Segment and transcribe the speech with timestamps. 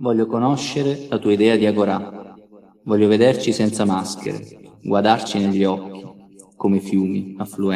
[0.00, 2.36] Voglio conoscere la tua idea di agorà.
[2.84, 6.06] Voglio vederci senza maschere, guardarci negli occhi,
[6.56, 7.66] come fiumi affluenti.